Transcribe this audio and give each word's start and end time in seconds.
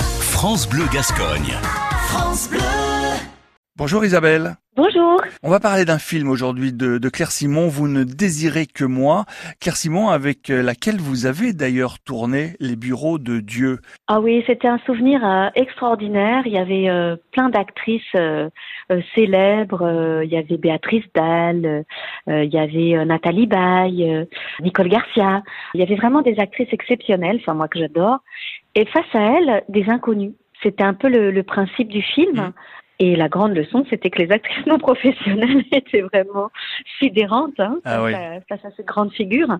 France 0.00 0.68
Bleu 0.68 0.84
Gascogne. 0.92 1.54
France 2.08 2.48
Bleu. 2.50 2.60
Bonjour 3.76 4.04
Isabelle. 4.04 4.56
Bonjour. 4.76 5.20
On 5.42 5.48
va 5.48 5.58
parler 5.58 5.86
d'un 5.86 5.98
film 5.98 6.28
aujourd'hui 6.28 6.72
de, 6.72 6.98
de, 6.98 7.08
Claire 7.08 7.30
Simon, 7.30 7.68
Vous 7.68 7.88
ne 7.88 8.04
désirez 8.04 8.66
que 8.66 8.84
moi. 8.84 9.24
Claire 9.58 9.76
Simon, 9.76 10.08
avec 10.08 10.50
euh, 10.50 10.62
laquelle 10.62 10.96
vous 10.96 11.24
avez 11.24 11.54
d'ailleurs 11.54 11.98
tourné 11.98 12.56
Les 12.60 12.76
Bureaux 12.76 13.18
de 13.18 13.40
Dieu. 13.40 13.78
Ah 14.06 14.20
oui, 14.20 14.44
c'était 14.46 14.68
un 14.68 14.78
souvenir 14.84 15.24
euh, 15.24 15.48
extraordinaire. 15.54 16.42
Il 16.46 16.52
y 16.52 16.58
avait 16.58 16.90
euh, 16.90 17.16
plein 17.32 17.48
d'actrices 17.48 18.02
euh, 18.16 18.50
euh, 18.92 19.00
célèbres. 19.14 20.22
il 20.24 20.30
y 20.30 20.36
avait 20.36 20.58
Béatrice 20.58 21.04
Dalle, 21.14 21.84
il 22.26 22.52
y 22.52 22.58
avait 22.58 23.04
Nathalie 23.04 23.46
Baye, 23.46 24.26
Nicole 24.60 24.88
Garcia. 24.88 25.42
Il 25.74 25.80
y 25.80 25.82
avait 25.82 25.96
vraiment 25.96 26.22
des 26.22 26.38
actrices 26.38 26.72
exceptionnelles, 26.72 27.38
enfin 27.40 27.54
moi 27.54 27.68
que 27.68 27.78
j'adore. 27.78 28.18
Et 28.76 28.84
face 28.86 29.12
à 29.14 29.20
elles, 29.20 29.64
des 29.68 29.88
inconnus. 29.88 30.34
C'était 30.62 30.84
un 30.84 30.94
peu 30.94 31.08
le, 31.08 31.30
le 31.30 31.42
principe 31.42 31.88
du 31.88 32.02
film. 32.02 32.36
Mmh. 32.36 32.52
Et 32.98 33.14
la 33.14 33.28
grande 33.28 33.54
leçon, 33.54 33.84
c'était 33.90 34.08
que 34.08 34.22
les 34.22 34.30
actrices 34.30 34.64
non 34.66 34.78
professionnelles 34.78 35.64
étaient 35.72 36.02
vraiment 36.02 36.50
sidérantes 36.98 37.58
hein, 37.58 37.78
ah 37.84 38.02
oui. 38.02 38.12
face, 38.48 38.64
à, 38.64 38.68
cette 38.76 38.86
grande 38.86 39.12
figure. 39.12 39.58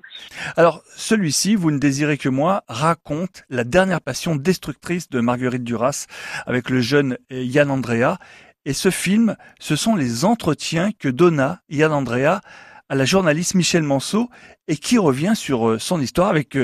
Alors, 0.57 0.83
celui-ci, 0.97 1.55
Vous 1.55 1.71
ne 1.71 1.79
désirez 1.79 2.17
que 2.17 2.29
moi, 2.29 2.63
raconte 2.69 3.45
la 3.51 3.65
dernière 3.65 4.01
passion 4.01 4.37
destructrice 4.37 5.11
de 5.11 5.21
Marguerite 5.21 5.65
Duras 5.65 6.07
avec 6.47 6.71
le 6.71 6.81
jeune 6.81 7.19
Yann 7.31 7.71
Andrea. 7.71 8.19
Et 8.65 8.73
ce 8.73 8.91
film, 8.91 9.37
ce 9.61 9.77
sont 9.77 9.97
les 9.97 10.25
entretiens 10.25 10.91
que 10.99 11.09
donna 11.09 11.61
Yann 11.69 11.93
Andrea 11.93 12.41
à 12.89 12.95
la 12.95 13.05
journaliste 13.05 13.55
Michel 13.55 13.83
Manceau 13.83 14.29
et 14.69 14.77
qui 14.77 14.99
revient 14.99 15.35
sur 15.35 15.81
son 15.81 16.01
histoire 16.01 16.29
avec, 16.29 16.57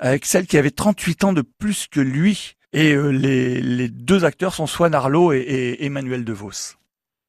avec 0.00 0.24
celle 0.24 0.46
qui 0.46 0.58
avait 0.58 0.70
38 0.70 1.24
ans 1.24 1.32
de 1.32 1.42
plus 1.42 1.86
que 1.86 2.00
lui. 2.00 2.56
Et 2.74 2.92
euh, 2.92 3.10
les, 3.10 3.60
les, 3.60 3.88
deux 3.88 4.24
acteurs 4.24 4.52
sont 4.52 4.66
Swan 4.66 4.94
Arlo 4.94 5.32
et, 5.32 5.38
et 5.38 5.86
Emmanuel 5.86 6.24
DeVos. 6.24 6.74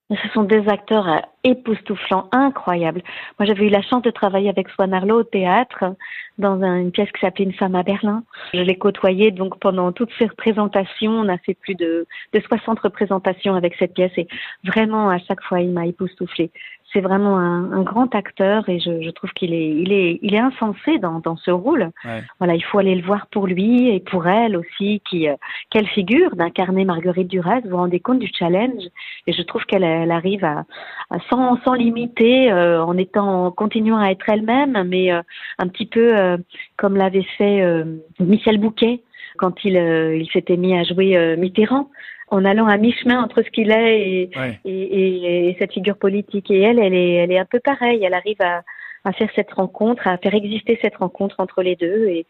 Ce 0.10 0.28
sont 0.34 0.44
des 0.44 0.68
acteurs 0.68 1.08
euh, 1.08 1.20
époustouflants, 1.44 2.30
incroyables. 2.32 3.02
Moi, 3.40 3.46
j'avais 3.46 3.66
eu 3.68 3.70
la 3.70 3.84
chance 3.84 4.02
de 4.02 4.10
travailler 4.10 4.50
avec 4.50 4.70
Swan 4.70 4.92
Arlo 4.92 5.20
au 5.20 5.24
théâtre 5.24 5.96
dans 6.40 6.62
une 6.64 6.92
pièce 6.92 7.12
qui 7.12 7.22
s'appelait 7.22 7.46
Une 7.46 7.54
femme 7.54 7.76
à 7.76 7.84
Berlin. 7.84 8.24
Je 8.54 8.60
l'ai 8.60 8.76
côtoyé 8.76 9.30
donc 9.30 9.60
pendant 9.60 9.92
toutes 9.92 10.12
ces 10.18 10.26
représentations. 10.26 11.12
On 11.12 11.30
a 11.30 11.38
fait 11.38 11.54
plus 11.54 11.76
de, 11.76 12.08
de 12.34 12.40
60 12.40 12.80
représentations 12.80 13.54
avec 13.54 13.76
cette 13.78 13.94
pièce 13.94 14.12
et 14.18 14.28
vraiment 14.64 15.10
à 15.10 15.20
chaque 15.20 15.44
fois, 15.44 15.62
il 15.62 15.70
m'a 15.70 15.86
époustouflé 15.86 16.52
c'est 16.94 17.02
vraiment 17.02 17.38
un, 17.38 17.72
un, 17.74 17.84
grand 17.84 18.14
acteur 18.16 18.68
et 18.70 18.80
je, 18.80 19.02
je 19.02 19.10
trouve 19.10 19.32
qu'il 19.32 19.54
est, 19.54 19.70
il 19.70 19.92
est, 19.92 20.20
il 20.22 20.34
est 20.34 20.40
insensé 20.40 20.98
dans, 21.00 21.20
dans 21.20 21.36
ce 21.36 21.52
rôle. 21.52 21.92
Ouais. 22.06 22.24
Voilà, 22.40 22.56
il 22.56 22.64
faut 22.64 22.80
aller 22.80 22.96
le 22.96 23.06
voir 23.06 23.28
pour 23.28 23.48
lui 23.48 23.90
et 23.90 24.00
pour 24.00 24.28
elle 24.28 24.56
aussi. 24.56 25.02
Qui, 25.10 25.28
euh, 25.28 25.36
quelle 25.72 25.88
figure 25.88 26.36
d'incarner 26.36 26.86
Marguerite 26.86 27.28
Duras. 27.28 27.62
Vous 27.62 27.72
vous 27.72 27.78
rendez 27.78 28.00
compte 28.00 28.20
du 28.20 28.30
challenge 28.34 28.84
Et 29.28 29.34
je 29.34 29.42
trouve 29.42 29.66
qu'elle 29.66 29.84
elle 29.84 30.12
arrive 30.12 30.46
à, 30.46 30.64
à 31.10 31.18
sans, 31.30 31.58
sans 31.64 31.74
limiter, 31.74 32.52
euh, 32.52 32.84
en 32.84 32.98
étant, 32.98 33.48
en 33.48 33.52
continuant 33.52 33.98
à 33.98 34.12
être 34.12 34.30
elle-même, 34.30 34.84
mais 34.88 35.12
euh, 35.12 35.22
un 35.58 35.68
petit 35.68 35.86
peu 35.86 36.18
euh, 36.18 36.38
comme 36.78 36.96
l'avait 36.96 37.26
fait 37.38 37.62
euh, 37.62 37.84
Michel 38.20 38.58
Bouquet 38.60 39.02
quand 39.38 39.66
il, 39.66 39.76
il 39.76 40.30
s'était 40.32 40.56
mis 40.56 40.78
à 40.78 40.84
jouer 40.84 41.36
Mitterrand 41.36 41.90
en 42.28 42.46
allant 42.46 42.68
à 42.68 42.78
mi-chemin 42.78 43.22
entre 43.24 43.44
ce 43.44 43.50
qu'il 43.50 43.72
est 43.72 44.02
et, 44.02 44.30
ouais. 44.36 44.60
et, 44.66 44.72
et, 44.72 45.50
et, 45.50 45.58
cette 45.60 45.74
figure 45.74 45.98
politique. 45.98 46.50
Et 46.50 46.62
elle, 46.62 46.80
elle 46.80 46.94
est, 46.94 47.14
elle 47.14 47.32
est 47.32 47.40
un 47.40 47.46
peu 47.46 47.60
pareille. 47.60 48.04
Elle 48.04 48.14
arrive 48.14 48.42
à, 48.42 48.64
à 49.04 49.14
faire 49.14 49.30
cette 49.36 49.52
rencontre, 49.52 50.08
à 50.08 50.18
faire 50.18 50.34
exister 50.34 50.80
cette 50.82 50.98
rencontre 50.98 51.40
entre 51.40 51.62
les 51.62 51.76
deux. 51.76 52.08
Et 52.08 52.26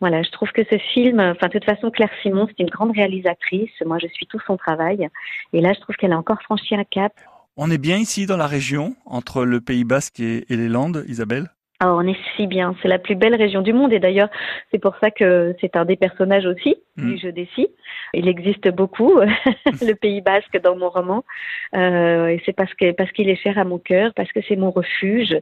voilà, 0.00 0.22
je 0.22 0.30
trouve 0.30 0.50
que 0.52 0.62
ce 0.70 0.78
film, 0.78 1.20
enfin, 1.20 1.48
de 1.48 1.52
toute 1.52 1.64
façon, 1.64 1.90
Claire 1.90 2.10
Simon, 2.22 2.46
c'est 2.48 2.62
une 2.62 2.70
grande 2.70 2.92
réalisatrice. 2.94 3.70
Moi, 3.84 3.98
je 3.98 4.06
suis 4.08 4.26
tout 4.26 4.40
son 4.46 4.56
travail. 4.56 5.08
Et 5.52 5.60
là, 5.60 5.72
je 5.72 5.80
trouve 5.80 5.96
qu'elle 5.96 6.12
a 6.12 6.18
encore 6.18 6.40
franchi 6.42 6.74
un 6.74 6.84
cap. 6.84 7.12
On 7.56 7.70
est 7.70 7.78
bien 7.78 7.96
ici 7.96 8.26
dans 8.26 8.36
la 8.36 8.46
région, 8.46 8.94
entre 9.04 9.44
le 9.44 9.60
Pays 9.60 9.84
Basque 9.84 10.20
et, 10.20 10.50
et 10.52 10.56
les 10.56 10.68
Landes, 10.68 11.04
Isabelle? 11.08 11.48
Ah, 11.82 11.94
on 11.94 12.06
est 12.06 12.16
si 12.36 12.46
bien, 12.46 12.74
c'est 12.82 12.88
la 12.88 12.98
plus 12.98 13.14
belle 13.14 13.34
région 13.34 13.62
du 13.62 13.72
monde. 13.72 13.92
Et 13.92 13.98
d'ailleurs 13.98 14.28
c'est 14.70 14.78
pour 14.78 14.96
ça 15.00 15.10
que 15.10 15.54
c'est 15.60 15.76
un 15.76 15.86
des 15.86 15.96
personnages 15.96 16.44
aussi 16.44 16.76
mmh. 16.96 17.10
du 17.10 17.18
jeu 17.18 17.32
des 17.32 17.46
scies. 17.54 17.70
Il 18.12 18.28
existe 18.28 18.68
beaucoup 18.68 19.18
le 19.80 19.94
Pays 19.94 20.20
Basque 20.20 20.60
dans 20.62 20.76
mon 20.76 20.90
roman. 20.90 21.24
Euh, 21.74 22.26
et 22.26 22.42
c'est 22.44 22.52
parce 22.52 22.74
que 22.74 22.92
parce 22.92 23.10
qu'il 23.12 23.30
est 23.30 23.42
cher 23.42 23.58
à 23.58 23.64
mon 23.64 23.78
cœur, 23.78 24.12
parce 24.14 24.30
que 24.32 24.40
c'est 24.46 24.56
mon 24.56 24.70
refuge, 24.70 25.34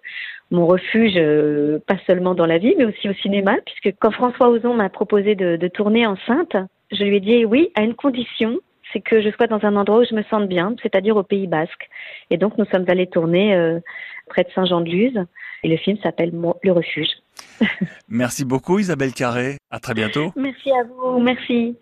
mon 0.52 0.66
refuge 0.66 1.14
euh, 1.16 1.80
pas 1.86 1.98
seulement 2.06 2.34
dans 2.34 2.46
la 2.46 2.58
vie 2.58 2.74
mais 2.78 2.84
aussi 2.84 3.08
au 3.08 3.14
cinéma 3.14 3.56
puisque 3.66 3.96
quand 3.98 4.12
François 4.12 4.48
Ozon 4.48 4.74
m'a 4.74 4.88
proposé 4.88 5.34
de, 5.34 5.56
de 5.56 5.68
tourner 5.68 6.06
enceinte, 6.06 6.56
je 6.92 7.02
lui 7.02 7.16
ai 7.16 7.20
dit 7.20 7.44
oui 7.44 7.70
à 7.74 7.82
une 7.82 7.94
condition, 7.94 8.58
c'est 8.92 9.00
que 9.00 9.20
je 9.20 9.30
sois 9.30 9.46
dans 9.46 9.64
un 9.64 9.76
endroit 9.76 10.00
où 10.00 10.04
je 10.04 10.14
me 10.14 10.22
sente 10.24 10.48
bien, 10.48 10.74
c'est-à-dire 10.82 11.16
au 11.16 11.22
Pays 11.22 11.46
Basque. 11.46 11.88
Et 12.30 12.36
donc 12.36 12.58
nous 12.58 12.64
sommes 12.66 12.84
allés 12.88 13.06
tourner 13.06 13.54
euh, 13.54 13.80
près 14.28 14.44
de 14.44 14.50
Saint-Jean-de-Luz. 14.54 15.24
Et 15.64 15.68
le 15.68 15.76
film 15.76 15.98
s'appelle 16.02 16.32
Le 16.62 16.72
Refuge. 16.72 17.10
merci 18.08 18.44
beaucoup 18.44 18.78
Isabelle 18.78 19.12
Carré. 19.12 19.56
À 19.70 19.80
très 19.80 19.94
bientôt. 19.94 20.32
Merci 20.36 20.70
à 20.70 20.84
vous. 20.84 21.18
Merci. 21.20 21.76